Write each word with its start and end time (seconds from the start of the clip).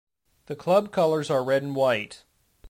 The 0.47 0.55
club 0.55 0.91
colours 0.91 1.29
are 1.29 1.43
red 1.43 1.61
and 1.61 1.75
white. 1.75 2.23